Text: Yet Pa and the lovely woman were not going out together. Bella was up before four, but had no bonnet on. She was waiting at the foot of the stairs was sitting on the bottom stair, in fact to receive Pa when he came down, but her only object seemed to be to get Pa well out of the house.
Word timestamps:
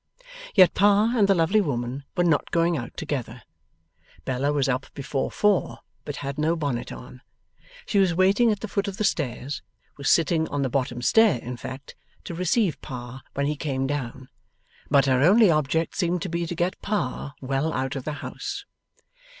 Yet 0.55 0.73
Pa 0.73 1.13
and 1.15 1.27
the 1.27 1.35
lovely 1.35 1.61
woman 1.61 2.05
were 2.17 2.23
not 2.23 2.49
going 2.49 2.75
out 2.75 2.97
together. 2.97 3.43
Bella 4.25 4.51
was 4.51 4.67
up 4.67 4.91
before 4.95 5.29
four, 5.29 5.77
but 6.05 6.15
had 6.25 6.39
no 6.39 6.55
bonnet 6.55 6.91
on. 6.91 7.21
She 7.85 7.99
was 7.99 8.15
waiting 8.15 8.51
at 8.51 8.61
the 8.61 8.67
foot 8.67 8.87
of 8.87 8.97
the 8.97 9.03
stairs 9.03 9.61
was 9.97 10.09
sitting 10.09 10.47
on 10.47 10.63
the 10.63 10.71
bottom 10.73 11.03
stair, 11.03 11.37
in 11.37 11.55
fact 11.55 11.93
to 12.23 12.33
receive 12.33 12.81
Pa 12.81 13.21
when 13.35 13.45
he 13.45 13.55
came 13.55 13.85
down, 13.85 14.27
but 14.89 15.05
her 15.05 15.21
only 15.21 15.51
object 15.51 15.95
seemed 15.95 16.23
to 16.23 16.29
be 16.29 16.47
to 16.47 16.55
get 16.55 16.81
Pa 16.81 17.35
well 17.39 17.71
out 17.71 17.95
of 17.95 18.03
the 18.03 18.13
house. 18.25 18.65